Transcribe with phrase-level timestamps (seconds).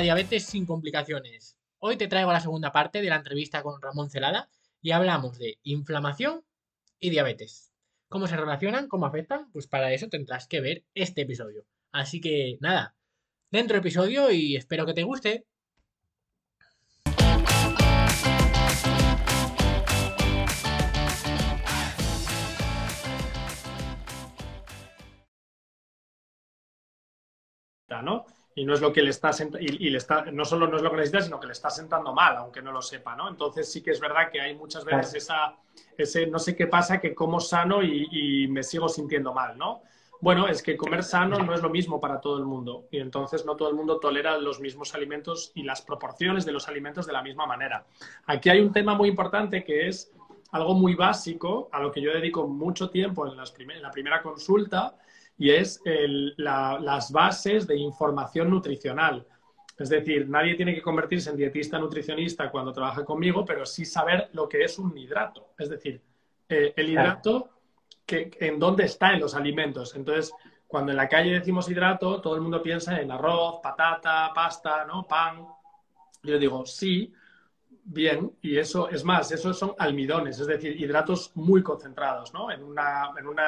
[0.00, 1.56] Diabetes sin complicaciones.
[1.78, 4.48] Hoy te traigo la segunda parte de la entrevista con Ramón Celada
[4.80, 6.44] y hablamos de inflamación
[7.00, 7.72] y diabetes.
[8.08, 8.88] ¿Cómo se relacionan?
[8.88, 9.50] ¿Cómo afectan?
[9.52, 11.66] Pues para eso tendrás que ver este episodio.
[11.92, 12.94] Así que nada,
[13.50, 15.46] dentro episodio y espero que te guste.
[28.02, 28.26] ¿no?
[28.58, 29.30] Y no es lo que le está,
[29.60, 32.12] y, le está no solo no es lo que necesita, sino que le está sentando
[32.12, 33.28] mal, aunque no lo sepa, ¿no?
[33.28, 35.54] Entonces sí que es verdad que hay muchas veces esa,
[35.96, 39.82] ese no sé qué pasa, que como sano y, me sigo sintiendo mal, ¿no?
[40.20, 43.46] Bueno, es que comer sano no es lo mismo para todo el mundo y entonces
[43.46, 47.12] no todo el mundo tolera los mismos alimentos y las proporciones de los alimentos de
[47.12, 47.86] la misma manera.
[48.26, 50.10] Aquí hay un tema muy importante que es
[50.50, 54.20] algo muy básico a lo que yo dedico mucho tiempo en, las en la primera
[54.20, 54.96] consulta
[55.38, 55.80] y es
[56.36, 59.24] las bases de información nutricional.
[59.78, 64.28] Es decir, nadie tiene que convertirse en dietista nutricionista cuando trabaja conmigo, pero sí saber
[64.32, 65.54] lo que es un hidrato.
[65.56, 66.02] Es decir,
[66.48, 67.50] eh, el hidrato,
[68.04, 69.94] que, en dónde está en los alimentos.
[69.94, 70.32] Entonces,
[70.66, 75.06] cuando en la calle decimos hidrato, todo el mundo piensa en arroz, patata, pasta, ¿no?
[75.06, 75.46] pan.
[76.24, 77.12] Yo digo, sí,
[77.90, 82.50] bien, y eso es más, esos son almidones, es decir, hidratos muy concentrados, ¿no?
[82.50, 83.44] En una, en una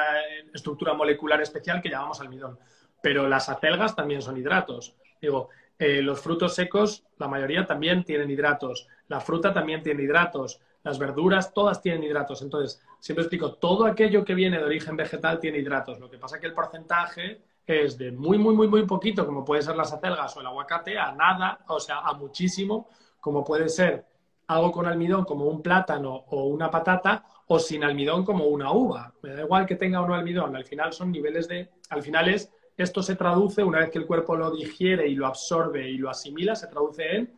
[0.51, 2.57] estructura molecular especial que llamamos almidón.
[3.03, 4.95] Pero las acelgas también son hidratos.
[5.21, 8.87] Digo, eh, los frutos secos, la mayoría también tienen hidratos.
[9.07, 10.59] La fruta también tiene hidratos.
[10.83, 12.41] Las verduras, todas tienen hidratos.
[12.41, 15.99] Entonces, siempre explico, todo aquello que viene de origen vegetal tiene hidratos.
[15.99, 19.45] Lo que pasa es que el porcentaje es de muy, muy, muy, muy poquito, como
[19.45, 22.89] puede ser las acelgas o el aguacate, a nada, o sea, a muchísimo,
[23.19, 24.10] como puede ser
[24.51, 29.13] algo con almidón como un plátano o una patata o sin almidón como una uva.
[29.21, 31.69] Me da igual que tenga o no almidón, al final son niveles de...
[31.89, 35.27] Al final es, esto se traduce, una vez que el cuerpo lo digiere y lo
[35.27, 37.33] absorbe y lo asimila, se traduce en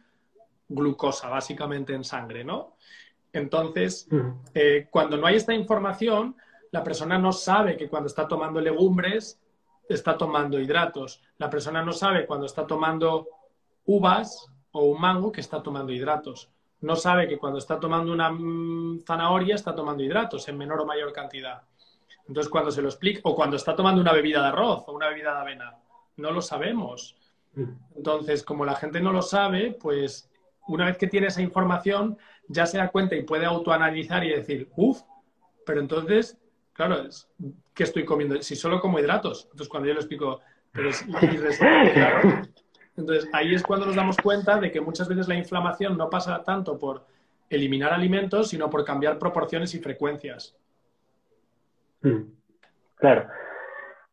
[0.67, 2.77] glucosa, básicamente en sangre, ¿no?
[3.31, 4.07] Entonces,
[4.55, 6.35] eh, cuando no hay esta información,
[6.71, 9.39] la persona no sabe que cuando está tomando legumbres
[9.87, 11.21] está tomando hidratos.
[11.37, 13.27] La persona no sabe cuando está tomando
[13.85, 16.52] uvas o un mango que está tomando hidratos
[16.83, 20.85] no sabe que cuando está tomando una mm, zanahoria está tomando hidratos en menor o
[20.85, 21.61] mayor cantidad.
[22.27, 25.07] Entonces, cuando se lo explica, o cuando está tomando una bebida de arroz o una
[25.07, 25.77] bebida de avena,
[26.17, 27.15] no lo sabemos.
[27.95, 30.29] Entonces, como la gente no lo sabe, pues
[30.67, 32.17] una vez que tiene esa información,
[32.47, 35.01] ya se da cuenta y puede autoanalizar y decir, uff,
[35.65, 36.37] pero entonces,
[36.73, 36.97] claro,
[37.73, 38.41] ¿qué estoy comiendo?
[38.41, 39.45] Si solo como hidratos.
[39.45, 40.41] Entonces, cuando yo le explico,
[40.73, 41.05] pero es
[42.95, 46.43] entonces, ahí es cuando nos damos cuenta de que muchas veces la inflamación no pasa
[46.43, 47.03] tanto por
[47.49, 50.55] eliminar alimentos, sino por cambiar proporciones y frecuencias.
[52.01, 52.23] Hmm.
[52.95, 53.27] Claro.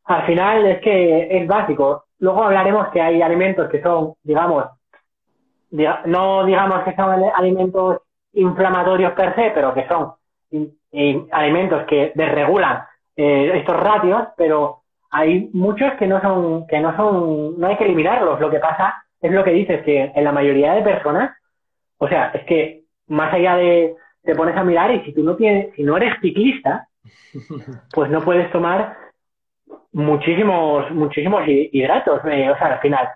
[0.05, 2.07] Al final es que es básico.
[2.19, 4.65] Luego hablaremos que hay alimentos que son, digamos,
[5.71, 7.99] no digamos que son alimentos
[8.33, 10.15] inflamatorios per se, pero que son
[11.31, 12.83] alimentos que desregulan
[13.15, 14.80] eh, estos ratios, pero
[15.11, 18.41] hay muchos que no son, que no son, no hay que eliminarlos.
[18.41, 21.37] Lo que pasa es lo que dices, que en la mayoría de personas,
[21.99, 25.37] o sea, es que más allá de, te pones a mirar y si tú no
[25.37, 26.89] tienes, si no eres ciclista,
[27.93, 28.97] pues no puedes tomar
[29.93, 32.21] muchísimos, muchísimos hidratos.
[32.27, 33.09] Eh, o sea, al final,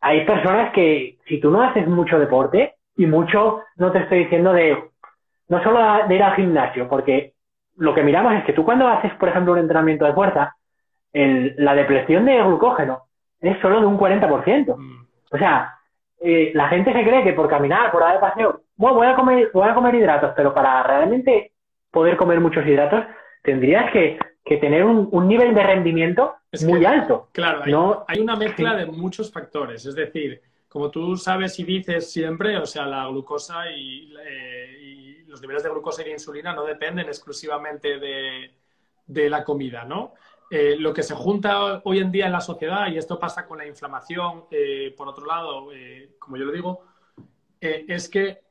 [0.00, 4.52] hay personas que si tú no haces mucho deporte, y mucho, no te estoy diciendo
[4.52, 4.78] de,
[5.48, 7.34] no solo de ir al gimnasio, porque
[7.76, 10.56] lo que miramos es que tú cuando haces, por ejemplo, un entrenamiento de fuerza,
[11.14, 13.04] la depresión de glucógeno
[13.40, 14.76] es solo de un 40%.
[14.76, 15.06] Mm.
[15.32, 15.78] O sea,
[16.20, 19.50] eh, la gente se cree que por caminar, por dar paseo, bueno, voy a comer,
[19.52, 21.52] voy a comer hidratos, pero para realmente
[21.90, 23.04] poder comer muchos hidratos,
[23.42, 24.18] tendrías que,
[24.60, 26.34] tener un, nivel de rendimiento
[26.66, 27.28] muy alto.
[27.32, 29.86] Claro, hay, una mezcla de muchos factores.
[29.86, 35.22] Es decir, como tú sabes y dices siempre, o sea, la glucosa y, eh, y
[35.26, 38.50] los niveles de glucosa y de insulina no dependen exclusivamente de,
[39.06, 40.14] de la comida, ¿no?
[40.56, 43.58] Eh, lo que se junta hoy en día en la sociedad, y esto pasa con
[43.58, 46.84] la inflamación, eh, por otro lado, eh, como yo lo digo,
[47.60, 48.44] es que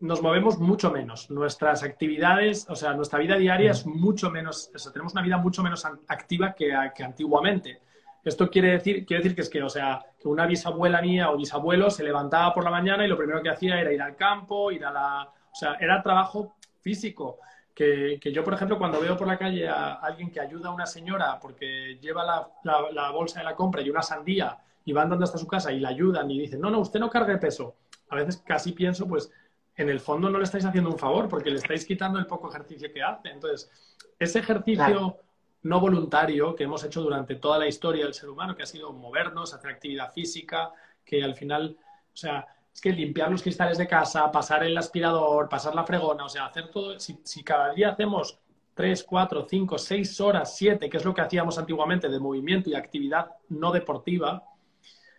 [0.00, 1.30] nos movemos mucho menos.
[1.30, 5.38] Nuestras actividades, o sea, nuestra vida diaria es mucho menos, o sea, tenemos una vida
[5.38, 7.80] mucho menos activa que, que, antiguamente.
[8.22, 11.38] Esto quiere decir, quiere decir que es que, o sea, que una bisabuela mía o
[11.38, 14.70] bisabuelo se levantaba por la mañana y lo primero que hacía era ir al campo,
[14.70, 17.38] ir a la, o sea, era trabajo físico
[17.78, 20.84] que, yo, por ejemplo, cuando veo por la calle a alguien que ayuda a una
[20.84, 25.38] señora porque lleva la, bolsa de la compra y una sandía y va andando hasta
[25.38, 27.76] su casa y la ayudan y dicen, no, no, usted no cargue peso.
[28.08, 29.30] A veces casi pienso, pues,
[29.76, 32.50] en el fondo no le estáis haciendo un favor porque le estáis quitando el poco
[32.50, 33.28] ejercicio que hace.
[33.28, 33.70] Entonces,
[34.18, 35.16] ese ejercicio
[35.62, 38.92] no voluntario que hemos hecho durante toda la historia del ser humano, que ha sido
[38.92, 40.72] movernos, hacer actividad física,
[41.04, 41.76] que al final,
[42.12, 42.44] o sea,
[42.80, 46.70] que limpiar los cristales de casa, pasar el aspirador, pasar la fregona, o sea, hacer
[46.70, 48.38] todo, si, cada día hacemos
[48.74, 52.74] 3, 4, 5, 6 horas, 7, que es lo que hacíamos antiguamente de movimiento y
[52.74, 54.44] actividad no deportiva,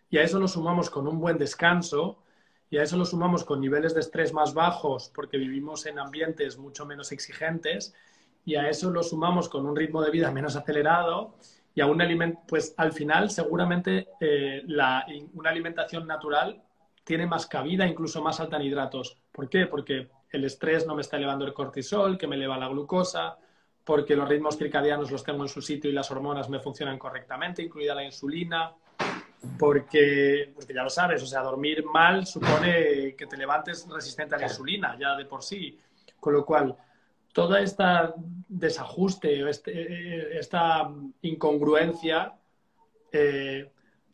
[0.09, 2.23] y a eso lo sumamos con un buen descanso,
[2.69, 6.57] y a eso lo sumamos con niveles de estrés más bajos, porque vivimos en ambientes
[6.57, 7.93] mucho menos exigentes,
[8.45, 11.35] y a eso lo sumamos con un ritmo de vida menos acelerado,
[11.75, 14.63] y a un alimento, pues al final seguramente eh,
[15.33, 16.61] una alimentación natural
[17.09, 19.17] tiene más cabida, incluso más alta en hidratos.
[19.31, 19.65] ¿Por qué?
[19.65, 23.35] Porque el estrés no me está elevando el cortisol, que me eleva la glucosa,
[23.83, 27.63] porque los ritmos circadianos los tengo en su sitio y las hormonas me funcionan correctamente,
[27.63, 28.75] incluida la insulina,
[29.57, 34.37] porque, porque ya lo sabes, o sea, dormir mal supone que te levantes resistente a
[34.37, 35.79] la insulina, ya de por sí.
[36.19, 36.75] Con lo cual,
[37.33, 38.13] toda esta
[38.47, 40.87] desajuste, este, esta
[41.23, 42.35] incongruencia
[43.11, 43.71] eh,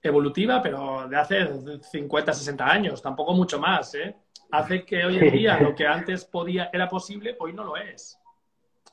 [0.10, 1.48] evolutiva, pero de hace
[1.92, 4.16] 50, 60 años, tampoco mucho más, ¿eh?
[4.52, 8.20] hace que hoy en día lo que antes podía, era posible, hoy no lo es.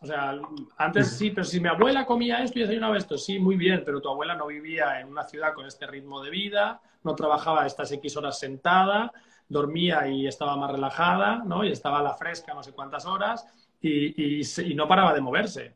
[0.01, 0.37] O sea,
[0.79, 4.01] antes sí, pero si mi abuela comía esto y desayunaba esto, sí, muy bien, pero
[4.01, 7.93] tu abuela no vivía en una ciudad con este ritmo de vida, no trabajaba estas
[7.93, 9.13] X horas sentada,
[9.49, 11.63] dormía y estaba más relajada, ¿no?
[11.63, 13.47] Y estaba a la fresca no sé cuántas horas
[13.81, 15.75] y, y, no paraba de moverse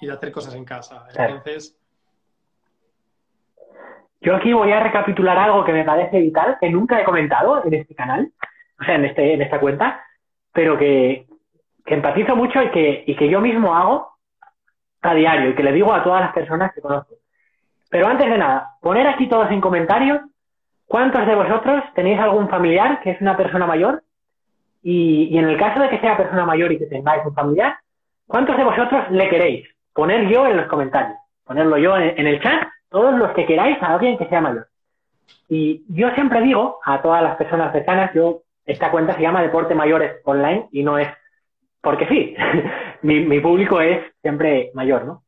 [0.00, 1.06] y de hacer cosas en casa.
[1.14, 1.77] Entonces...
[4.20, 7.74] Yo aquí voy a recapitular algo que me parece vital, que nunca he comentado en
[7.74, 8.32] este canal,
[8.80, 10.04] o sea, en, este, en esta cuenta,
[10.52, 11.26] pero que,
[11.84, 14.12] que empatizo mucho y que, y que yo mismo hago
[15.02, 17.14] a diario y que le digo a todas las personas que conozco.
[17.90, 20.20] Pero antes de nada, poner aquí todos en comentarios
[20.86, 24.02] cuántos de vosotros tenéis algún familiar que es una persona mayor
[24.82, 27.76] y, y en el caso de que sea persona mayor y que tengáis un familiar,
[28.26, 29.68] ¿cuántos de vosotros le queréis?
[29.92, 33.82] Poner yo en los comentarios, ponerlo yo en, en el chat, todos los que queráis
[33.82, 34.68] a alguien que sea mayor.
[35.48, 39.74] Y yo siempre digo a todas las personas cercanas, yo, esta cuenta se llama Deporte
[39.74, 41.08] Mayores Online y no es
[41.80, 42.36] porque sí,
[43.02, 45.22] mi, público es siempre mayor, ¿no?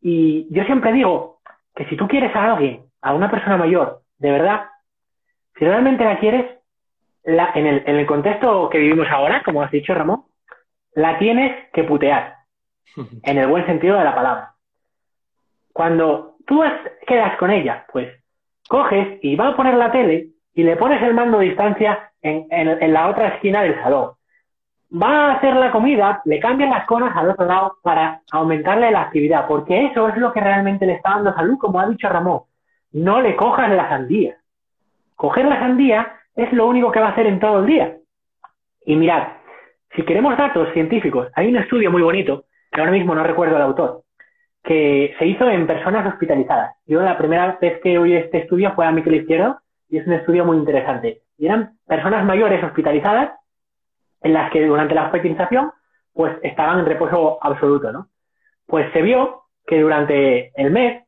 [0.00, 1.40] Y yo siempre digo
[1.74, 4.66] que si tú quieres a alguien, a una persona mayor, de verdad,
[5.58, 6.58] si realmente la quieres,
[7.24, 10.24] la, en, el, en el contexto que vivimos ahora, como has dicho, Ramón,
[10.92, 12.36] la tienes que putear,
[13.22, 14.54] en el buen sentido de la palabra.
[15.72, 16.62] Cuando tú
[17.06, 18.08] quedas con ella, pues
[18.68, 22.46] coges y vas a poner la tele y le pones el mando de distancia en,
[22.50, 24.12] en la otra esquina del salón
[24.94, 29.02] va a hacer la comida, le cambian las conas al otro lado para aumentarle la
[29.02, 32.42] actividad, porque eso es lo que realmente le está dando salud, como ha dicho Ramón.
[32.92, 34.36] No le cojas la sandía.
[35.16, 37.96] Coger la sandía es lo único que va a hacer en todo el día.
[38.86, 39.28] Y mirad,
[39.96, 43.62] si queremos datos científicos, hay un estudio muy bonito, que ahora mismo no recuerdo el
[43.62, 44.02] autor,
[44.64, 46.74] que se hizo en personas hospitalizadas.
[46.86, 49.58] Yo la primera vez que oí este estudio fue a Miquel Izquierdo
[49.90, 51.20] y es un estudio muy interesante.
[51.36, 53.32] Y eran personas mayores hospitalizadas
[54.22, 55.70] en las que durante la hospitalización
[56.14, 58.08] pues estaban en reposo absoluto, ¿no?
[58.66, 61.04] Pues se vio que durante el mes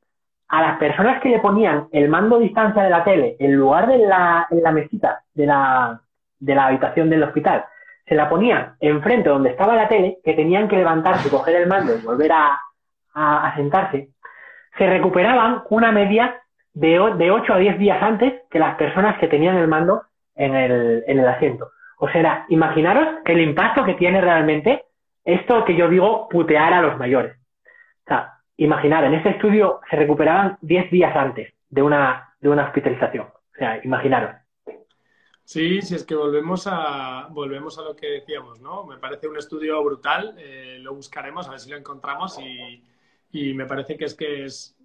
[0.48, 3.86] a las personas que le ponían el mando a distancia de la tele en lugar
[3.88, 6.00] de la, en la mesita de la,
[6.38, 7.64] de la habitación del hospital,
[8.06, 11.96] se la ponían enfrente donde estaba la tele, que tenían que levantarse, coger el mando
[11.96, 12.58] y volver a,
[13.16, 14.11] a, sentarse,
[14.76, 16.42] se recuperaban una media
[16.75, 20.02] de, de 8 a 10 días antes que las personas que tenían el mando
[20.35, 21.70] en el, en el asiento.
[21.99, 24.85] O sea, imaginaros el impacto que tiene realmente
[25.25, 27.37] esto que yo digo putear a los mayores.
[28.04, 32.66] O sea, imaginar, en este estudio se recuperaban 10 días antes de una, de una
[32.66, 33.26] hospitalización.
[33.26, 34.37] O sea, imaginaros.
[35.42, 38.85] Sí, si es que volvemos a, volvemos a lo que decíamos, ¿no?
[38.85, 42.82] Me parece un estudio brutal, eh, lo buscaremos, a ver si lo encontramos y,
[43.33, 44.76] y me parece que es que es,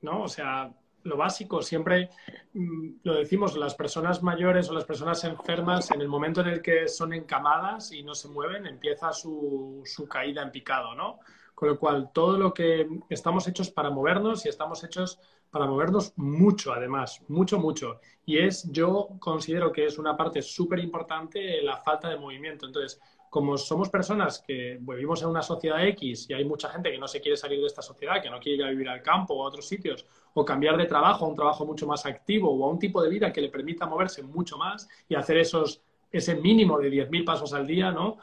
[0.00, 0.22] ¿no?
[0.22, 2.10] O sea, lo básico, siempre
[2.52, 6.62] mm, lo decimos, las personas mayores o las personas enfermas, en el momento en el
[6.62, 11.20] que son encamadas y no se mueven, empieza su, su caída en picado, ¿no?
[11.54, 15.18] Con lo cual, todo lo que estamos hechos para movernos y estamos hechos
[15.50, 18.00] para movernos mucho, además, mucho, mucho.
[18.24, 22.66] Y es, yo considero que es una parte súper importante la falta de movimiento.
[22.66, 26.98] Entonces, como somos personas que vivimos en una sociedad X y hay mucha gente que
[26.98, 29.34] no se quiere salir de esta sociedad, que no quiere ir a vivir al campo
[29.34, 32.64] o a otros sitios, o cambiar de trabajo a un trabajo mucho más activo o
[32.64, 36.34] a un tipo de vida que le permita moverse mucho más y hacer esos, ese
[36.34, 38.18] mínimo de 10.000 pasos al día, ¿no?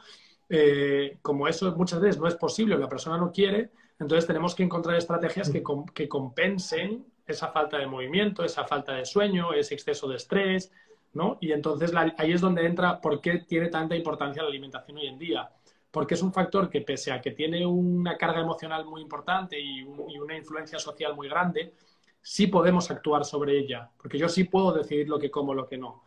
[0.50, 4.62] Eh, como eso muchas veces no es posible la persona no quiere, entonces tenemos que
[4.62, 10.16] encontrar estrategias que compensen esa falta de movimiento, esa falta de sueño, ese exceso de
[10.16, 10.72] estrés,
[11.14, 11.38] ¿no?
[11.40, 15.18] Y entonces ahí es donde entra por qué tiene tanta importancia la alimentación hoy en
[15.18, 15.50] día.
[15.90, 19.80] porque es un factor que pese a que tiene una carga emocional muy importante y,
[19.80, 21.74] y una influencia social muy grande,
[22.20, 25.78] sí podemos actuar sobre ella, porque yo sí puedo decidir lo que como, lo que
[25.78, 26.02] no.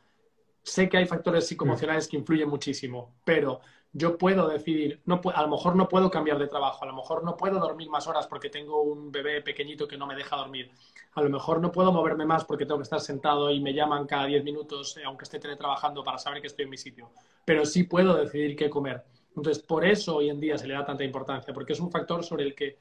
[0.63, 3.61] Sé que hay factores psicoemocionales que influyen muchísimo, pero
[3.93, 7.23] yo puedo decidir, no, a lo mejor no puedo cambiar de trabajo, a lo mejor
[7.23, 10.71] no puedo dormir más horas porque tengo un bebé pequeñito que no me deja dormir,
[11.13, 14.07] a lo mejor no puedo moverme más porque tengo que estar sentado y me llaman
[14.07, 17.11] cada 10 minutos, eh, aunque esté teletrabajando, para saber que estoy en mi sitio,
[17.43, 19.03] pero sí puedo decidir qué comer.
[19.35, 22.23] Entonces, por eso hoy en día se le da tanta importancia, porque es un factor
[22.23, 22.79] sobre el que,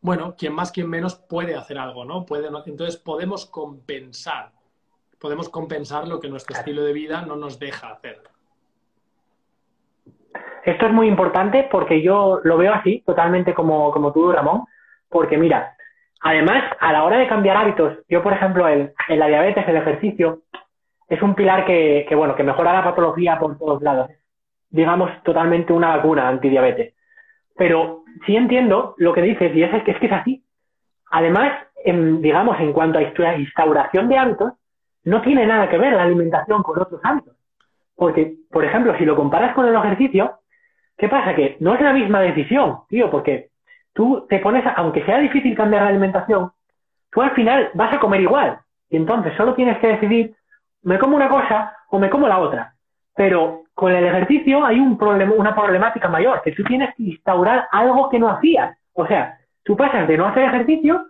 [0.00, 2.24] bueno, quien más, quien menos puede hacer algo, ¿no?
[2.24, 4.52] Puede, entonces, podemos compensar,
[5.18, 8.29] podemos compensar lo que nuestro estilo de vida no nos deja hacer.
[10.64, 14.64] Esto es muy importante porque yo lo veo así, totalmente como, como tú, Ramón,
[15.08, 15.74] porque mira,
[16.20, 20.42] además, a la hora de cambiar hábitos, yo, por ejemplo, el, la diabetes, el ejercicio,
[21.08, 24.10] es un pilar que, que, bueno, que mejora la patología por todos lados.
[24.68, 26.94] Digamos, totalmente una vacuna antidiabetes.
[27.56, 30.44] Pero sí entiendo lo que dices, y es, que, es que es así.
[31.10, 31.52] Además,
[31.84, 34.52] en, digamos, en cuanto a instauración de hábitos,
[35.04, 37.34] no tiene nada que ver la alimentación con otros hábitos.
[37.96, 40.39] Porque, por ejemplo, si lo comparas con el ejercicio,
[41.00, 41.34] ¿Qué pasa?
[41.34, 43.48] Que no es la misma decisión, tío, porque
[43.94, 46.52] tú te pones, aunque sea difícil cambiar la alimentación,
[47.10, 48.58] tú al final vas a comer igual.
[48.90, 50.34] Y entonces solo tienes que decidir,
[50.82, 52.74] me como una cosa o me como la otra.
[53.16, 57.66] Pero con el ejercicio hay un problema, una problemática mayor, que tú tienes que instaurar
[57.72, 58.76] algo que no hacías.
[58.92, 61.06] O sea, tú pasas de no hacer ejercicio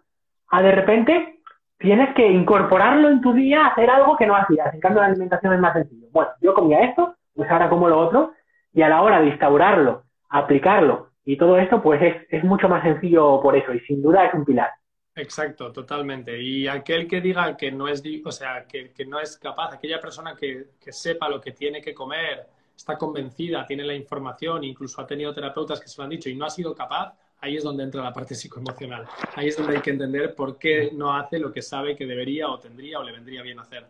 [0.51, 1.41] a de repente
[1.79, 4.73] tienes que incorporarlo en tu día a hacer algo que no hacías.
[4.73, 6.07] En cambio, la alimentación es más sencillo.
[6.13, 8.35] Bueno, yo comía esto, pues ahora como lo otro,
[8.73, 12.83] y a la hora de instaurarlo, aplicarlo y todo esto, pues es, es mucho más
[12.83, 14.71] sencillo por eso y sin duda es un pilar.
[15.15, 16.41] Exacto, totalmente.
[16.41, 20.00] Y aquel que diga que no es, o sea, que, que no es capaz, aquella
[20.00, 25.00] persona que, que, sepa lo que tiene que comer, está convencida, tiene la información, incluso
[25.00, 27.65] ha tenido terapeutas que se lo han dicho y no ha sido capaz, ahí es
[27.65, 29.07] donde entra la parte psicoemocional.
[29.35, 32.49] Ahí es donde hay que entender por qué no hace lo que sabe que debería
[32.49, 33.87] o tendría o le vendría bien hacer.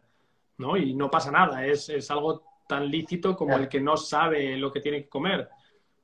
[0.58, 0.76] ¿no?
[0.76, 4.70] Y no pasa nada, es, es algo tan lícito como el que no sabe lo
[4.70, 5.48] que tiene que comer.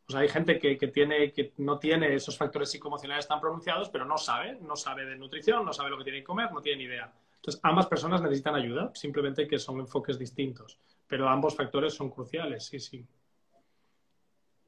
[0.08, 4.04] O sea, hay gente que, tiene, que no tiene esos factores psicoemocionales tan pronunciados, pero
[4.04, 6.78] no sabe, no sabe de nutrición, no sabe lo que tiene que comer, no tiene
[6.78, 7.10] ni idea.
[7.36, 12.66] Entonces, ambas personas necesitan ayuda, simplemente que son enfoques distintos, pero ambos factores son cruciales,
[12.66, 13.06] sí, sí.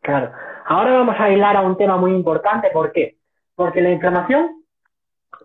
[0.00, 0.32] Claro.
[0.66, 2.70] Ahora vamos a hilar a un tema muy importante.
[2.70, 3.18] ¿Por qué?
[3.56, 4.64] Porque la inflamación,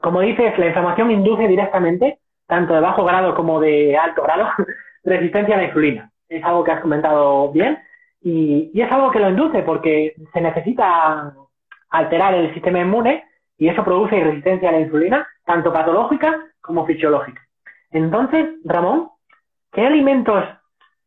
[0.01, 4.49] como dices, la inflamación induce directamente, tanto de bajo grado como de alto grado,
[5.03, 7.77] resistencia a la insulina es algo que has comentado bien
[8.21, 11.33] y, es algo que lo induce porque se necesita
[11.89, 13.23] alterar el sistema inmune
[13.57, 17.41] y eso produce resistencia a la insulina, tanto patológica como fisiológica.
[17.91, 19.09] Entonces, Ramón,
[19.71, 20.43] ¿qué alimentos,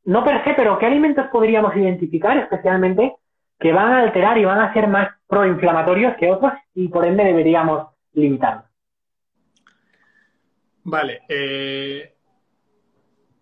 [0.04, 3.16] no per se, pero qué alimentos podríamos identificar especialmente
[3.58, 7.24] que van a alterar y van a ser más proinflamatorios que otros y por ende
[7.24, 8.66] deberíamos limitarlos?
[10.84, 12.15] Vale, eh,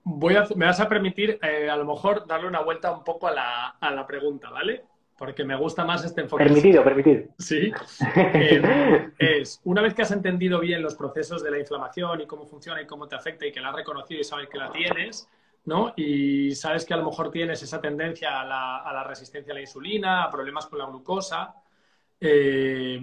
[0.04, 3.26] voy a, me vas a permitir eh, a lo mejor darle una vuelta un poco
[3.26, 4.84] a la, a la, pregunta, ¿vale?
[5.16, 6.44] Porque me gusta más este enfoque.
[6.44, 7.25] Permitido, permitido.
[7.38, 7.73] Sí.
[8.16, 12.46] Eh, es, una vez que has entendido bien los procesos de la inflamación y cómo
[12.46, 15.28] funciona y cómo te afecta y que la has reconocido y sabes que la tienes,
[15.64, 15.94] ¿no?
[15.96, 19.54] Y sabes que a lo mejor tienes esa tendencia a la, a la resistencia a
[19.54, 21.54] la insulina, a problemas con la glucosa,
[22.20, 23.00] eh,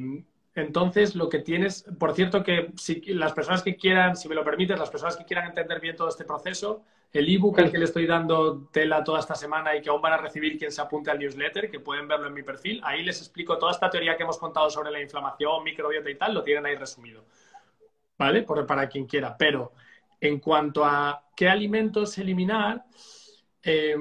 [0.53, 4.43] entonces, lo que tienes, por cierto, que si las personas que quieran, si me lo
[4.43, 7.85] permites, las personas que quieran entender bien todo este proceso, el ebook al que le
[7.85, 11.09] estoy dando tela toda esta semana y que aún van a recibir quien se apunte
[11.09, 14.23] al newsletter, que pueden verlo en mi perfil, ahí les explico toda esta teoría que
[14.23, 17.23] hemos contado sobre la inflamación, microbiota y tal, lo tienen ahí resumido.
[18.17, 18.43] ¿Vale?
[18.43, 19.35] Por, para quien quiera.
[19.37, 19.71] Pero
[20.19, 22.83] en cuanto a qué alimentos eliminar,
[23.63, 23.95] eh,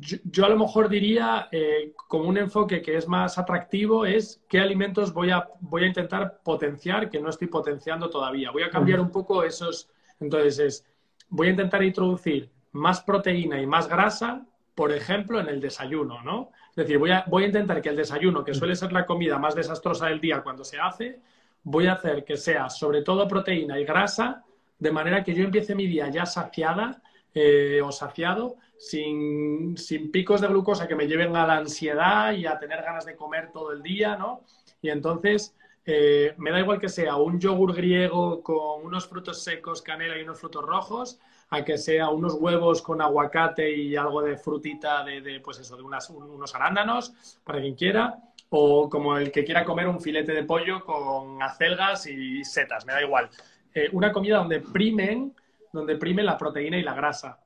[0.00, 4.60] yo, a lo mejor diría, eh, como un enfoque que es más atractivo, es qué
[4.60, 8.50] alimentos voy a, voy a intentar potenciar que no estoy potenciando todavía.
[8.50, 9.90] Voy a cambiar un poco esos.
[10.20, 10.86] Entonces, es,
[11.28, 16.50] voy a intentar introducir más proteína y más grasa, por ejemplo, en el desayuno, ¿no?
[16.70, 19.38] Es decir, voy a, voy a intentar que el desayuno, que suele ser la comida
[19.38, 21.20] más desastrosa del día cuando se hace,
[21.62, 24.44] voy a hacer que sea sobre todo proteína y grasa,
[24.78, 27.02] de manera que yo empiece mi día ya saciada
[27.34, 29.76] eh, o saciado, sin,
[30.10, 33.50] picos de glucosa que me lleven a la ansiedad y a tener ganas de comer
[33.52, 34.40] todo el día, ¿no?
[34.80, 35.54] Y entonces,
[35.86, 40.22] eh, me da igual que sea un yogur griego con unos frutos secos, canela y
[40.22, 41.20] unos frutos rojos,
[41.50, 45.82] a que sea unos huevos con aguacate y algo de frutita de, pues eso, de
[45.82, 48.18] unos arándanos, para quien quiera,
[48.50, 52.94] o como el que quiera comer un filete de pollo con acelgas y setas, me
[52.94, 53.30] da igual.
[53.74, 55.34] Eh, una comida donde primen
[55.72, 57.38] donde prime la proteína y la grasa.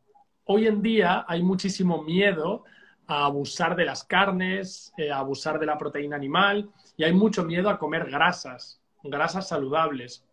[0.49, 2.63] Hoy en día hay muchísimo miedo
[3.09, 7.43] a abusar de las carnes, eh, a abusar de la proteína animal y hay mucho
[7.45, 10.25] miedo a comer grasas, grasas saludables,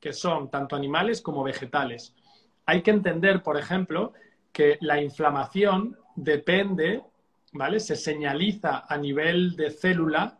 [0.00, 2.14] que son tanto animales como vegetales.
[2.64, 4.14] Hay que entender, por ejemplo,
[4.52, 7.02] que la inflamación depende,
[7.52, 7.78] ¿vale?
[7.78, 10.38] Se señaliza a nivel de célula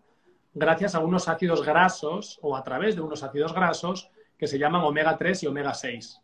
[0.54, 4.84] gracias a unos ácidos grasos o a través de unos ácidos grasos que se llaman
[4.84, 6.22] omega 3 y omega 6.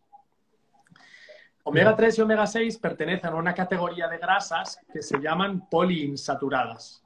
[1.67, 7.03] Omega 3 y omega 6 pertenecen a una categoría de grasas que se llaman poliinsaturadas.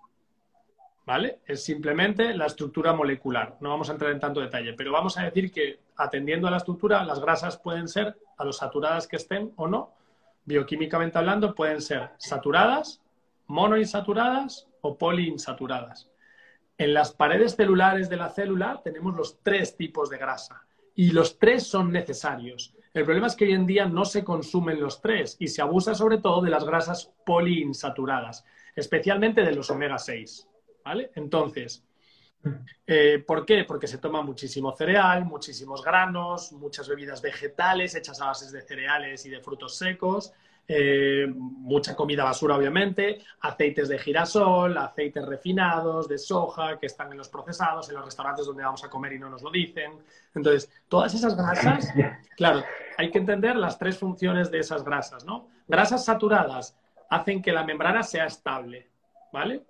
[1.07, 1.39] ¿Vale?
[1.47, 3.57] Es simplemente la estructura molecular.
[3.61, 6.57] No vamos a entrar en tanto detalle, pero vamos a decir que atendiendo a la
[6.57, 9.95] estructura, las grasas pueden ser, a lo saturadas que estén o no,
[10.45, 13.01] bioquímicamente hablando, pueden ser saturadas,
[13.47, 16.11] monoinsaturadas o poliinsaturadas.
[16.77, 20.63] En las paredes celulares de la célula tenemos los tres tipos de grasa
[20.97, 22.75] y los tres son necesarios.
[22.95, 25.95] El problema es que hoy en día no se consumen los tres y se abusa
[25.95, 30.49] sobre todo de las grasas poliinsaturadas, especialmente de los omega 6.
[30.85, 31.11] ¿Vale?
[31.17, 31.85] Entonces,
[32.87, 33.65] eh, ¿por qué?
[33.65, 39.27] Porque se toma muchísimo cereal, muchísimos granos, muchas bebidas vegetales hechas a bases de cereales
[39.27, 40.33] y de frutos secos,
[40.71, 47.17] eh, mucha comida basura, obviamente, aceites de girasol, aceites refinados, de soja, que están en
[47.17, 49.93] los procesados, en los restaurantes donde vamos a comer y no nos lo dicen.
[50.35, 51.91] Entonces, todas esas grasas,
[52.37, 52.63] claro,
[52.99, 55.49] hay que entender las tres funciones de esas grasas, ¿no?
[55.67, 56.77] Grasas saturadas
[57.09, 58.91] hacen que la membrana sea estable,
[59.33, 59.65] ¿vale?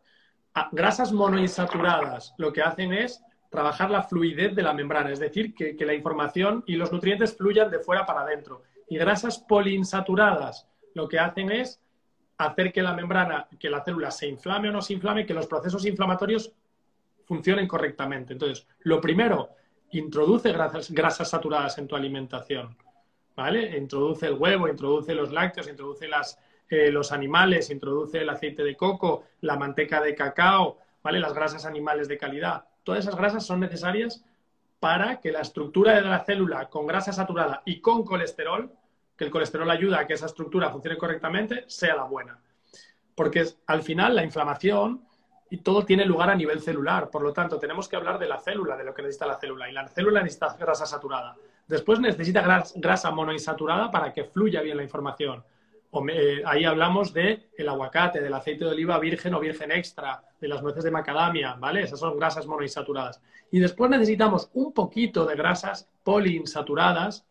[0.52, 5.54] Ah, grasas monoinsaturadas lo que hacen es trabajar la fluidez de la membrana, es decir,
[5.54, 8.62] que, que la información y los nutrientes fluyan de fuera para adentro.
[8.88, 10.66] Y grasas poliinsaturadas
[10.98, 11.80] lo que hacen es
[12.38, 15.46] hacer que la membrana, que la célula se inflame o no se inflame, que los
[15.46, 16.52] procesos inflamatorios
[17.24, 18.32] funcionen correctamente.
[18.32, 19.50] Entonces, lo primero,
[19.92, 22.76] introduce grasas, grasas saturadas en tu alimentación.
[23.36, 23.78] ¿Vale?
[23.78, 26.08] Introduce el huevo, introduce los lácteos, introduce
[26.68, 31.20] eh, los animales, introduce el aceite de coco, la manteca de cacao, ¿vale?
[31.20, 32.64] Las grasas animales de calidad.
[32.82, 34.24] Todas esas grasas son necesarias
[34.80, 38.72] para que la estructura de la célula con grasa saturada y con colesterol
[39.18, 42.38] que el colesterol ayuda a que esa estructura funcione correctamente, sea la buena.
[43.16, 45.02] Porque al final la inflamación
[45.50, 47.10] y todo tiene lugar a nivel celular.
[47.10, 49.68] Por lo tanto, tenemos que hablar de la célula, de lo que necesita la célula.
[49.68, 51.34] Y la célula necesita grasa saturada.
[51.66, 55.42] Después necesita grasa monoinsaturada para que fluya bien la información.
[56.10, 60.46] Eh, ahí hablamos de el aguacate, del aceite de oliva virgen o virgen extra, de
[60.46, 61.82] las nueces de macadamia, ¿vale?
[61.82, 63.20] Esas son grasas monoinsaturadas.
[63.50, 67.26] Y después necesitamos un poquito de grasas poliinsaturadas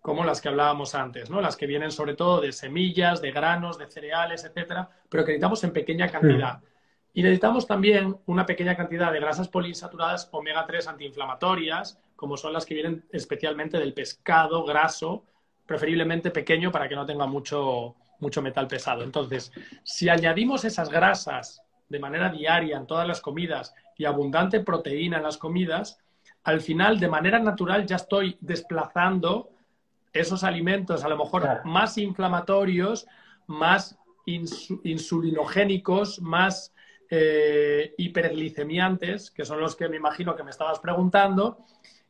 [0.00, 1.40] como las que hablábamos antes, ¿no?
[1.40, 5.62] Las que vienen sobre todo de semillas, de granos, de cereales, etcétera, pero que necesitamos
[5.64, 6.60] en pequeña cantidad.
[7.12, 12.64] Y necesitamos también una pequeña cantidad de grasas poliinsaturadas omega 3 antiinflamatorias, como son las
[12.64, 15.24] que vienen especialmente del pescado graso,
[15.66, 19.02] preferiblemente pequeño para que no tenga mucho, mucho metal pesado.
[19.02, 25.18] Entonces, si añadimos esas grasas de manera diaria en todas las comidas y abundante proteína
[25.18, 25.98] en las comidas,
[26.44, 29.50] al final, de manera natural, ya estoy desplazando
[30.12, 33.06] esos alimentos a lo mejor más inflamatorios,
[33.46, 36.72] más insulinogénicos, más
[37.08, 41.64] eh, hiperglicemiantes, que son los que me imagino que me estabas preguntando,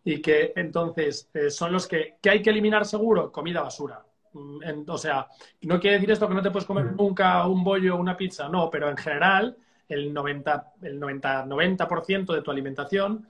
[0.04, 4.04] y que entonces eh, son los que, hay que eliminar seguro, comida basura.
[4.32, 5.26] Mm, o sea,
[5.62, 8.48] no quiere decir esto que no te puedes comer nunca un bollo o una pizza,
[8.48, 9.56] no, pero en general
[9.88, 11.88] el 90, el 90, 90
[12.34, 13.26] de tu alimentación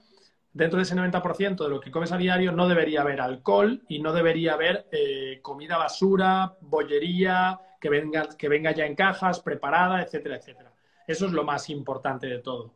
[0.53, 3.99] dentro de ese 90% de lo que comes a diario no debería haber alcohol y
[3.99, 10.01] no debería haber eh, comida basura, bollería, que venga, que venga ya en cajas, preparada,
[10.01, 10.71] etcétera, etcétera.
[11.07, 12.73] Eso es lo más importante de todo.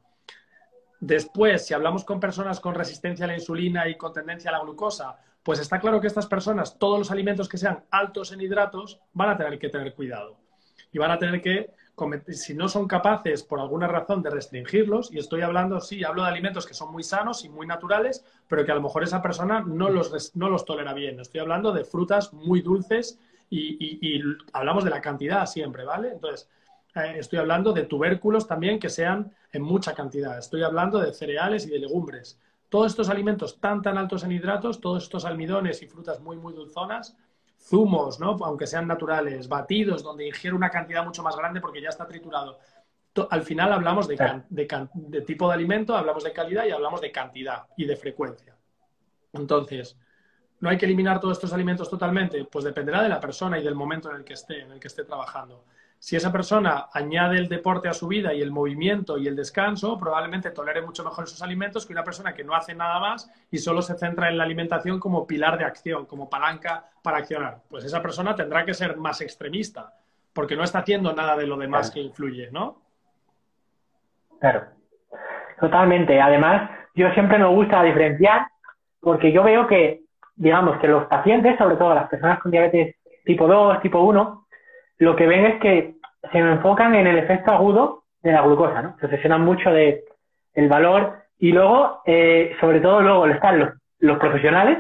[1.00, 4.64] Después, si hablamos con personas con resistencia a la insulina y con tendencia a la
[4.64, 9.00] glucosa, pues está claro que estas personas, todos los alimentos que sean altos en hidratos,
[9.14, 10.38] van a tener que tener cuidado.
[10.96, 11.72] Y van a tener que
[12.30, 16.30] si no son capaces por alguna razón de restringirlos, y estoy hablando, sí, hablo de
[16.30, 19.60] alimentos que son muy sanos y muy naturales, pero que a lo mejor esa persona
[19.60, 21.20] no los, no los tolera bien.
[21.20, 24.22] Estoy hablando de frutas muy dulces y,
[24.54, 26.14] hablamos de la cantidad siempre, ¿vale?
[26.14, 26.50] Entonces,
[26.96, 30.38] eh, estoy hablando de tubérculos también que sean en mucha cantidad.
[30.38, 32.40] Estoy hablando de cereales y de legumbres.
[32.70, 36.54] Todos estos alimentos tan, tan altos en hidratos, todos estos almidones y frutas muy, muy
[36.54, 37.18] dulzonas,
[37.66, 38.38] zumos, ¿no?
[38.44, 42.60] aunque sean naturales, batidos, donde ingiere una cantidad mucho más grande porque ya está triturado.
[43.30, 47.66] Al final hablamos de, de, tipo de alimento, hablamos de calidad y hablamos de cantidad
[47.78, 48.56] y de frecuencia.
[49.34, 49.98] Entonces,
[50.60, 52.46] ¿no hay que eliminar todos estos alimentos totalmente?
[52.46, 54.88] Pues dependerá de la persona y del momento en el que esté, en el que
[54.88, 55.64] esté trabajando.
[56.06, 59.98] Si esa persona añade el deporte a su vida y el movimiento y el descanso,
[59.98, 63.58] probablemente tolere mucho mejor esos alimentos que una persona que no hace nada más y
[63.58, 67.58] solo se centra en la alimentación como pilar de acción, como palanca para accionar.
[67.68, 69.94] Pues esa persona tendrá que ser más extremista,
[70.32, 72.78] porque no está haciendo nada de lo demás que influye, ¿no?
[74.40, 74.64] Claro,
[75.60, 76.22] totalmente.
[76.22, 78.46] Además, yo siempre me gusta diferenciar
[79.00, 80.04] porque yo veo que,
[80.36, 84.46] digamos, que los pacientes, sobre todo las personas con diabetes tipo 2, tipo 1,
[84.98, 85.95] lo que ven es que
[86.32, 88.98] se enfocan en el efecto agudo de la glucosa, ¿no?
[89.00, 90.04] Se obsesionan mucho de
[90.54, 94.80] el valor y luego, eh, sobre todo luego están los, los profesionales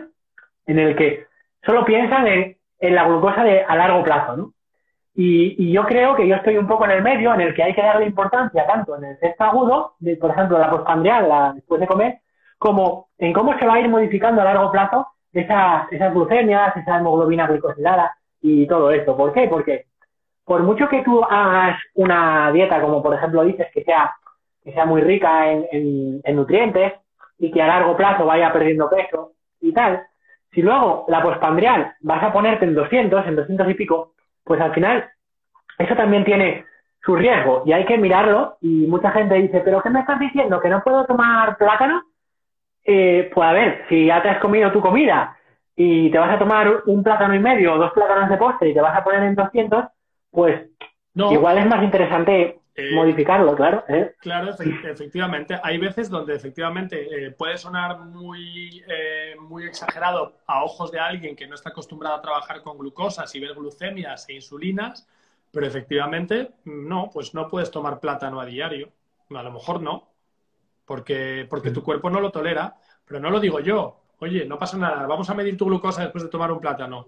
[0.66, 1.26] en el que
[1.66, 4.52] solo piensan en, en la glucosa de, a largo plazo, ¿no?
[5.18, 7.64] Y, y, yo creo que yo estoy un poco en el medio en el que
[7.64, 11.54] hay que darle importancia tanto en el efecto agudo, de, por ejemplo, la postpandreal, la,
[11.54, 12.20] después de comer,
[12.58, 16.98] como en cómo se va a ir modificando a largo plazo esas, esas glucemias, esa
[16.98, 19.16] hemoglobina glicosilada y todo esto.
[19.16, 19.48] ¿Por qué?
[19.48, 19.86] Porque
[20.46, 24.14] por mucho que tú hagas una dieta, como por ejemplo dices, que sea,
[24.64, 26.94] que sea muy rica en, en, nutrientes
[27.40, 30.04] y que a largo plazo vaya perdiendo peso y tal,
[30.52, 34.74] si luego la postpandreal vas a ponerte en 200, en 200 y pico, pues al
[34.74, 35.10] final
[35.80, 36.66] eso también tiene
[37.04, 40.60] su riesgo y hay que mirarlo y mucha gente dice, pero ¿qué me estás diciendo?
[40.60, 42.04] ¿Que no puedo tomar plátano?
[42.84, 45.36] Eh, pues a ver, si ya te has comido tu comida
[45.76, 48.74] y te vas a tomar un plátano y medio o dos plátanos de postre y
[48.74, 49.86] te vas a poner en 200,
[50.36, 50.70] pues
[51.16, 53.86] igual es más interesante eh, modificarlo, claro.
[53.88, 54.16] ¿eh?
[54.20, 55.58] Claro, efectivamente.
[55.64, 58.84] Hay veces donde efectivamente puede sonar muy,
[59.40, 63.40] muy exagerado a ojos de alguien que no está acostumbrado a trabajar con glucosas y
[63.40, 65.08] ver glucemias e insulinas,
[65.52, 68.90] pero efectivamente no, pues no puedes tomar plátano a diario.
[69.34, 70.10] A lo mejor no,
[70.86, 74.02] porque, porque tu cuerpo no lo tolera, pero no lo digo yo.
[74.20, 77.08] Oye, no pasa nada, vamos a medir tu glucosa después de tomar un plátano.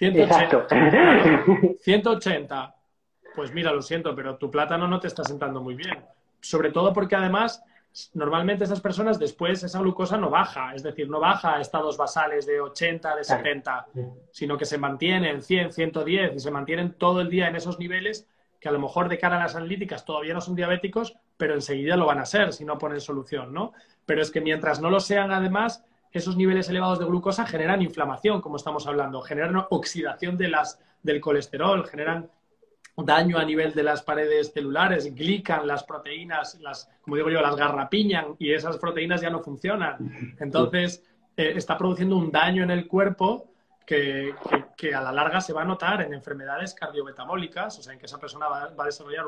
[0.00, 1.78] 180.
[1.80, 2.74] 180.
[3.32, 6.04] Pues mira, lo siento, pero tu plátano no te está sentando muy bien.
[6.40, 7.62] Sobre todo porque además,
[8.12, 12.44] normalmente esas personas después esa glucosa no baja, es decir, no baja a estados basales
[12.44, 13.86] de 80, de 70,
[14.32, 17.78] sino que se mantiene en 100, 110 y se mantienen todo el día en esos
[17.78, 18.26] niveles
[18.58, 21.96] que a lo mejor de cara a las analíticas todavía no son diabéticos, pero enseguida
[21.96, 23.72] lo van a ser si no ponen solución, ¿no?
[24.04, 28.40] Pero es que mientras no lo sean, además, esos niveles elevados de glucosa generan inflamación,
[28.40, 32.28] como estamos hablando, generan oxidación de las, del colesterol, generan
[32.96, 37.56] daño a nivel de las paredes celulares, glican las proteínas, las, como digo yo, las
[37.56, 40.36] garrapiñan y esas proteínas ya no funcionan.
[40.40, 41.02] Entonces,
[41.36, 43.46] eh, está produciendo un daño en el cuerpo
[43.86, 44.34] que,
[44.94, 48.18] a la larga se va a notar en enfermedades cardiometabólicas, o sea, en que esa
[48.18, 49.26] persona va, a desarrollar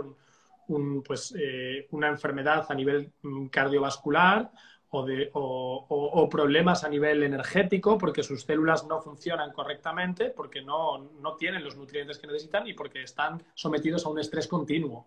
[0.68, 4.50] un, pues, eh, una enfermedad a nivel mm, cardiovascular
[4.94, 11.08] o, de, o, problemas a nivel energético porque sus células no funcionan correctamente, porque no,
[11.20, 15.06] no tienen los nutrientes que necesitan y porque están sometidos a un estrés continuo.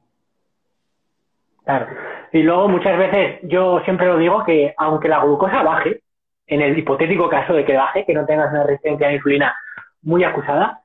[1.63, 1.87] Claro.
[2.31, 6.01] Y luego muchas veces yo siempre lo digo que aunque la glucosa baje,
[6.47, 9.55] en el hipotético caso de que baje, que no tengas una resistencia a la insulina
[10.01, 10.81] muy acusada,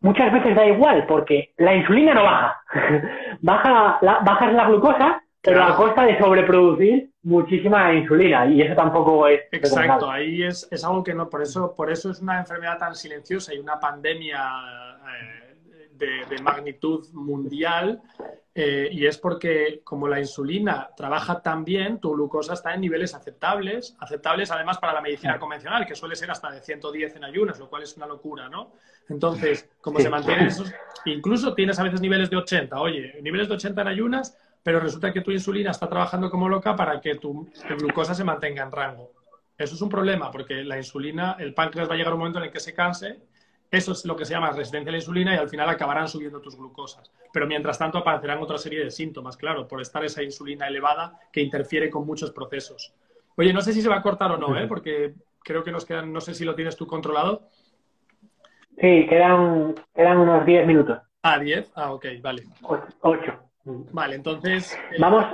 [0.00, 2.62] muchas veces da igual, porque la insulina no baja.
[3.42, 9.26] baja la, bajas la glucosa, pero a costa de sobreproducir muchísima insulina, y eso tampoco
[9.26, 9.42] es.
[9.50, 12.94] Exacto, ahí es, es, algo que no, por eso, por eso es una enfermedad tan
[12.94, 14.38] silenciosa y una pandemia.
[15.12, 15.46] Eh,
[15.98, 18.00] de, magnitud mundial
[18.54, 23.14] eh, y es porque como la insulina trabaja tan bien, tu glucosa está en niveles
[23.14, 27.58] aceptables, aceptables además para la medicina convencional, que suele ser hasta de 110 en ayunas,
[27.58, 28.72] lo cual es una locura, ¿no?
[29.08, 30.72] Entonces, como se mantienen esos,
[31.04, 34.36] incluso tienes a veces niveles de 80, oye, niveles de 80 en ayunas,
[34.66, 37.48] pero resulta que tu insulina está trabajando como loca para que tu
[37.78, 39.12] glucosa se mantenga en rango.
[39.56, 42.46] Eso es un problema, porque la insulina, el páncreas va a llegar un momento en
[42.46, 43.20] el que se canse
[43.70, 46.40] eso es lo que se llama resistencia a la insulina y al final acabarán subiendo
[46.40, 47.12] tus glucosas.
[47.32, 51.42] Pero mientras tanto aparecerán otra serie de síntomas, claro, por estar esa insulina elevada que
[51.42, 52.92] interfiere con muchos procesos.
[53.36, 54.66] Oye, no sé si se va a cortar o no, ¿eh?
[54.66, 57.48] porque creo que nos quedan, no sé si lo tienes tú controlado.
[58.80, 60.98] Sí, quedan, quedan unos 10 minutos.
[61.22, 61.72] Ah, 10.
[61.74, 62.44] Ah, ok, vale.
[62.62, 63.46] 8.
[63.66, 64.72] Vale, entonces.
[64.92, 65.24] Eh, Vamos.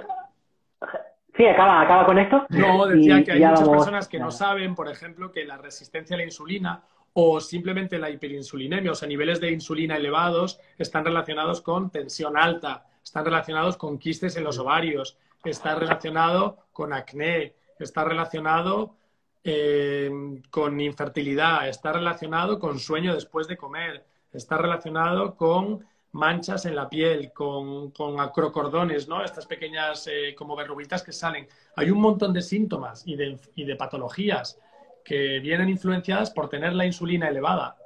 [1.37, 2.45] Sí, acaba, acaba con esto.
[2.51, 6.19] No, decía que hay muchas personas que no saben, por ejemplo, que la resistencia a
[6.19, 6.83] la insulina
[7.15, 12.87] o simplemente la hiperinsulinemia, o sea, niveles de insulina elevados, están relacionados con tensión alta,
[13.03, 18.97] están relacionados con quistes en los ovarios, está relacionado con acné, está relacionado
[19.45, 20.11] eh,
[20.51, 26.89] con infertilidad, está relacionado con sueño después de comer, está relacionado con manchas en la
[26.89, 29.25] piel, con, con acrocordones, ¿no?
[29.25, 31.49] Estas pequeñas eh, como verruguitas que salen.
[31.77, 34.59] Hay un montón de síntomas y de, y de patologías
[35.05, 37.77] que vienen influenciadas por tener la insulina elevada.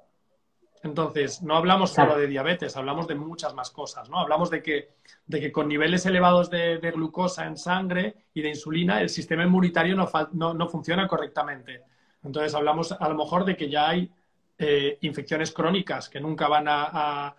[0.83, 4.19] Entonces, no hablamos solo de diabetes, hablamos de muchas más cosas, ¿no?
[4.19, 4.91] Hablamos de que,
[5.27, 9.97] de que con niveles elevados de, glucosa en sangre y de insulina, el sistema inmunitario
[9.97, 11.83] no, no, funciona correctamente.
[12.23, 14.11] Entonces, hablamos a lo mejor de que ya hay
[14.59, 17.37] eh, infecciones crónicas que nunca van a, a,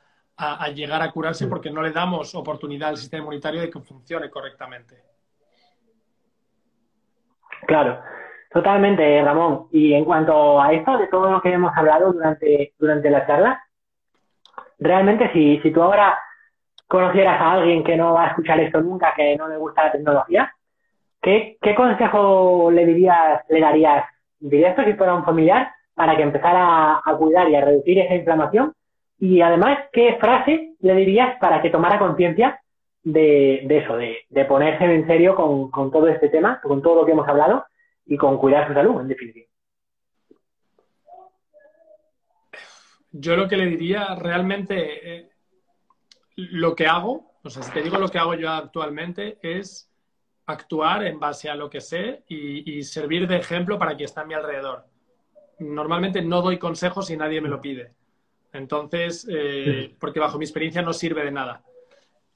[0.73, 4.95] llegar a curarse porque no le damos oportunidad al sistema inmunitario de que funcione correctamente.
[7.65, 7.99] Claro,
[8.51, 9.67] totalmente, Ramón.
[9.71, 13.63] Y en cuanto a esto, de todo lo que hemos hablado durante, durante la charla,
[14.79, 16.17] realmente si, si tú ahora
[16.87, 19.91] conocieras a alguien que no va a escuchar esto nunca, que no le gusta la
[19.91, 20.53] tecnología,
[21.21, 24.05] ¿qué, qué consejo le dirías, le darías
[24.39, 28.73] directo si fuera un familiar para que empezara a, cuidar y a reducir esa inflamación?
[29.19, 32.61] Y además, ¿qué frase le dirías para que tomara conciencia
[33.03, 37.27] de, eso, de, ponerse en serio con, todo este tema, con todo lo que hemos
[37.27, 37.65] hablado
[38.05, 39.47] y con cuidar su salud, en definitiva?
[43.11, 45.29] Yo lo que le diría realmente, eh,
[46.35, 49.89] lo que hago, o sea, si te digo lo que hago yo actualmente, es
[50.47, 54.25] actuar en base a lo que sé y, servir de ejemplo para quien está a
[54.25, 54.85] mi alrededor.
[55.59, 57.93] Normalmente no doy consejos si nadie me lo pide.
[58.53, 61.63] Entonces, eh, porque bajo mi experiencia no sirve de nada.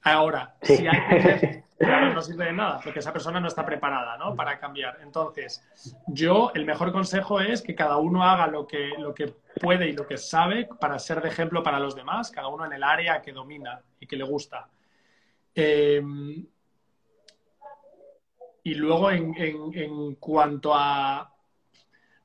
[0.02, 4.34] Ahora, si hay claro, no sirve de nada, porque esa persona no está preparada ¿no?
[4.34, 4.98] para cambiar.
[5.02, 5.64] Entonces,
[6.06, 9.92] yo, el mejor consejo es que cada uno haga lo que, lo que puede y
[9.92, 13.22] lo que sabe para ser de ejemplo para los demás, cada uno en el área
[13.22, 14.68] que domina y que le gusta.
[15.54, 16.46] Em,
[18.64, 21.28] y luego, en, en cuanto a...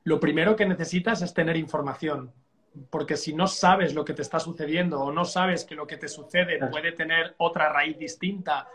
[0.03, 2.31] Lo primero que necesitas es tener información
[2.89, 5.97] porque si no sabes lo que te está sucediendo o no sabes que lo que
[5.97, 8.67] te sucede puede tener otra raíz distinta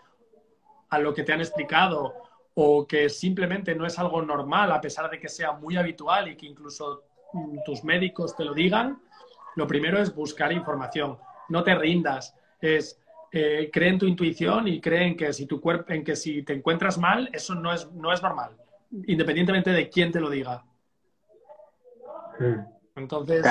[0.88, 2.14] a lo que te han explicado
[2.54, 6.36] o que simplemente no es algo normal a pesar de que sea muy habitual y
[6.36, 9.00] que incluso mm, tus médicos te lo digan,
[9.56, 11.18] lo primero es buscar información.
[11.48, 15.60] No te rindas, es eh, cree en tu intuición y cree en que si tu
[15.60, 18.52] cuerpo, en que si te encuentras mal, eso no es, no es normal,
[19.06, 20.62] independientemente de quién te lo diga.
[22.38, 22.71] Mm.
[22.96, 23.44] Entonces.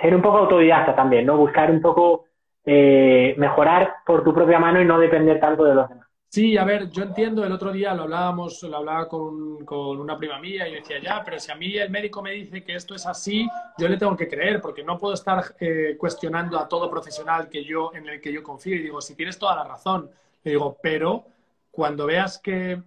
[0.00, 1.36] Ser un poco autodidacta también, ¿no?
[1.36, 2.24] Buscar un poco
[2.64, 6.06] eh, mejorar por tu propia mano y no depender tanto de los demás.
[6.28, 9.68] Sí, a ver, yo entiendo, el otro día lo hablábamos, lo hablaba con,
[10.00, 12.74] una prima mía y decía, ya, pero si a mí el médico me dice que
[12.74, 13.46] esto es así,
[13.76, 17.62] yo le tengo que creer, porque no puedo estar eh, cuestionando a todo profesional que
[17.62, 18.76] yo, en el que yo confío.
[18.76, 20.10] Y digo, si tienes toda la razón,
[20.42, 21.24] le digo, pero
[21.70, 22.80] cuando veas que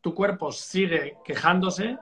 [0.00, 1.98] tu cuerpo sigue quejándose,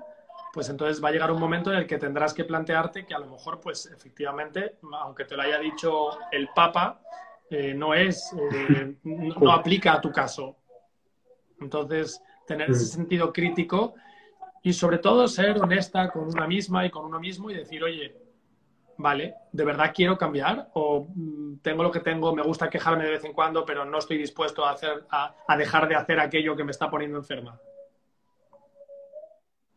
[0.57, 3.19] pues entonces va a llegar un momento en el que tendrás que plantearte que a
[3.19, 7.03] lo mejor, pues efectivamente, aunque te lo haya dicho el Papa,
[7.51, 10.57] eh, no es, eh, no, aplica a tu caso.
[11.61, 12.89] Entonces, tener ese mm.
[12.89, 13.97] sentido crítico
[14.63, 18.17] y sobre todo ser honesta con una misma y con uno mismo y decir, oye,
[18.97, 20.71] vale, ¿de verdad quiero cambiar?
[20.73, 23.99] ¿O mm, tengo lo que tengo, me gusta quejarme de vez en cuando, pero no
[23.99, 27.61] estoy dispuesto a, hacer, a, dejar de hacer aquello que me está poniendo enferma?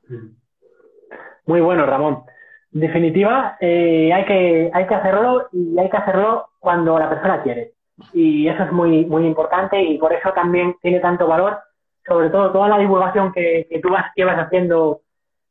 [0.08, 0.40] Mm.
[1.50, 2.26] Muy bueno, Ramón.
[2.70, 7.72] Definitiva, eh, hay, que, hay que hacerlo y hay que hacerlo cuando la persona quiere.
[8.14, 11.58] Y eso es muy, muy importante y por eso también tiene tanto valor,
[12.08, 15.02] sobre todo toda la divulgación que, que tú vas, llevas haciendo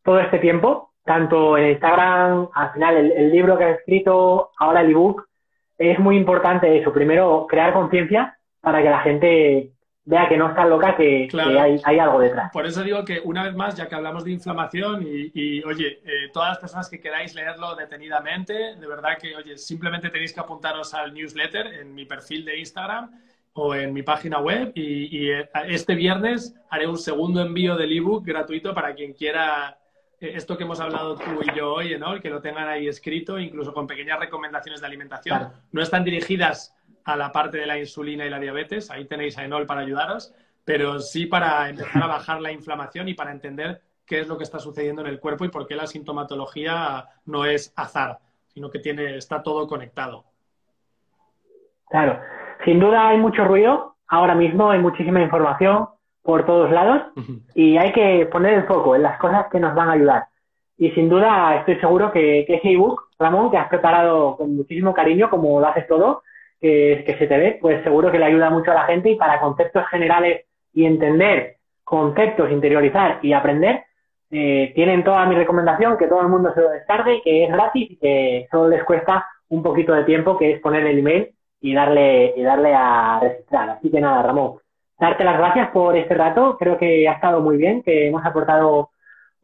[0.05, 4.83] todo este tiempo, tanto en Instagram, al final el, el libro que has escrito, ahora
[4.83, 5.27] el ebook,
[5.79, 6.93] es muy importante eso.
[6.93, 9.73] Primero, crear conciencia para que la gente
[10.09, 11.29] vea que no está loca, que,
[11.85, 12.51] hay, algo detrás.
[12.51, 16.31] Por eso digo que una vez más, ya que hablamos de inflamación y, oye, eh,
[16.33, 20.95] todas las personas que queráis leerlo detenidamente, de verdad que, oye, simplemente tenéis que apuntaros
[20.95, 23.11] al newsletter en mi perfil de Instagram
[23.53, 28.25] o en mi página web y, eh, este viernes haré un segundo envío del ebook
[28.25, 29.77] gratuito para quien quiera
[30.21, 32.19] eh, esto que hemos hablado tú y yo hoy, ¿no?
[32.19, 35.49] que lo tengan ahí escrito, incluso con pequeñas recomendaciones de alimentación.
[35.71, 36.75] No están dirigidas
[37.09, 38.91] a la parte de la insulina y la diabetes.
[38.91, 43.15] Ahí tenéis a Enol para ayudaros, pero sí para empezar a bajar la inflamación y
[43.15, 45.87] para entender qué es lo que está sucediendo en el cuerpo y por qué la
[45.87, 48.19] sintomatología no es azar,
[48.49, 50.25] sino que tiene, está todo conectado.
[51.89, 52.21] Claro,
[52.65, 53.97] sin duda hay mucho ruido.
[54.07, 55.89] Ahora mismo hay muchísima información
[56.23, 57.03] por todos lados
[57.55, 60.27] y hay que poner el foco en las cosas que nos van a ayudar.
[60.77, 64.93] Y sin duda estoy seguro que, que ese ebook, Ramón, que has preparado con muchísimo
[64.93, 66.23] cariño, como lo haces todo,
[66.61, 69.17] que, que se te ve, pues seguro que le ayuda mucho a la gente y
[69.17, 73.85] para conceptos generales y entender conceptos, interiorizar y aprender,
[74.31, 77.91] eh, tienen toda mi recomendación, que todo el mundo se lo descargue, que es gratis
[77.93, 81.75] y que solo les cuesta un poquito de tiempo, que es poner el email y
[81.75, 83.71] darle, y darle a registrar.
[83.71, 84.59] Así que nada, Ramón,
[85.01, 88.91] darte las gracias por este rato, creo que ha estado muy bien, que hemos aportado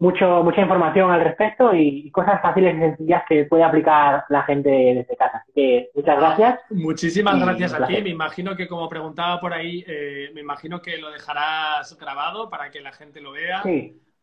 [0.04, 4.68] mucho, mucha información al respecto y cosas fáciles y sencillas que puede aplicar la gente
[4.68, 5.38] desde casa.
[5.38, 6.60] Así que muchas gracias.
[6.70, 8.02] Muchísimas gracias a ti.
[8.02, 12.70] Me imagino que como preguntaba por ahí, eh, me imagino que lo dejarás grabado para
[12.70, 13.62] que la gente lo vea.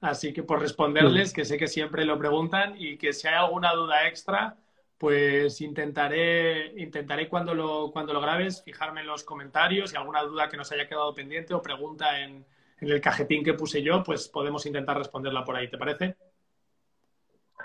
[0.02, 3.74] Así que por responderles, que sé que siempre lo preguntan y que si hay alguna
[3.74, 4.58] duda extra,
[5.00, 10.48] pues intentaré, intentaré cuando lo, cuando lo grabes fijarme en los comentarios y alguna duda
[10.48, 12.46] que nos haya quedado pendiente o pregunta en,
[12.82, 16.16] en el cajetín que puse yo, pues podemos intentar responderla por ahí, ¿te parece?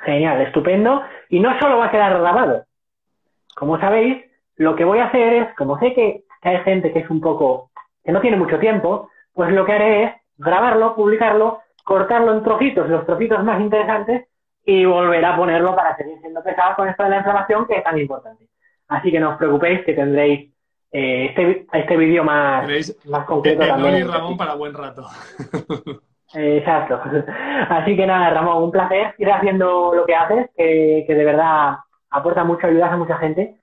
[0.04, 1.02] Genial, estupendo.
[1.30, 2.64] Y no solo va a quedar grabado.
[3.54, 4.24] Como sabéis,
[4.56, 7.70] lo que voy a hacer es, como sé que hay gente que es un poco,
[8.04, 12.88] que no tiene mucho tiempo, pues lo que haré es grabarlo, publicarlo, cortarlo en trocitos,
[12.88, 14.28] los trocitos más interesantes,
[14.66, 17.84] y volver a ponerlo para seguir siendo pesado con esto de la inflamación que es
[17.84, 18.48] tan importante.
[18.88, 20.52] Así que no os preocupéis que tendréis
[20.98, 23.98] eh, este, este vídeo más, más concreto también.
[23.98, 25.06] y Ramón para buen rato.
[26.34, 26.98] Exacto.
[27.68, 31.76] Así que nada, Ramón, un placer ir haciendo lo que haces, que, de verdad
[32.08, 33.56] aporta mucho, ayudas a mucha gente.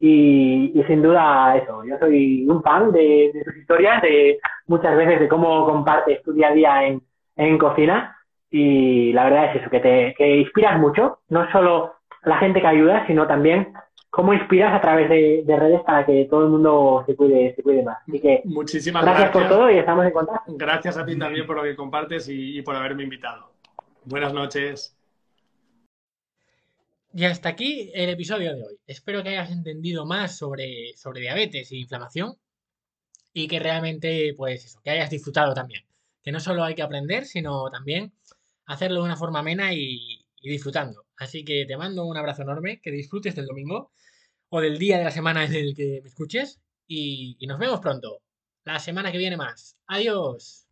[0.00, 5.28] Y, sin duda eso, yo soy un fan de, tus historias, de muchas veces de
[5.28, 7.00] cómo compartes tu día a día en,
[7.36, 8.16] en cocina.
[8.50, 12.66] Y la verdad es eso, que te que inspiras mucho, no solo la gente que
[12.66, 13.72] ayuda, sino también
[14.10, 17.82] cómo inspiras a través de, redes para que todo el mundo se cuide, se cuide
[17.82, 17.98] más.
[18.06, 20.52] Así que muchísimas gracias, por todo y estamos en contacto.
[20.56, 23.52] Gracias a ti también por lo que compartes y, por haberme invitado.
[24.04, 24.96] Buenas noches.
[27.12, 28.78] Y hasta aquí el episodio de hoy.
[28.86, 32.34] Espero que hayas entendido más sobre, sobre diabetes e inflamación
[33.32, 35.84] y que realmente, pues eso, que hayas disfrutado también.
[36.22, 38.12] Que no solo hay que aprender, sino también
[38.66, 41.06] hacerlo de una forma amena y, y disfrutando.
[41.16, 43.92] Así que te mando un abrazo enorme, que disfrutes del domingo
[44.48, 48.20] o del día de la semana en el que me escuches y, nos vemos pronto.
[48.64, 49.76] La semana que viene más.
[49.86, 50.66] Adiós.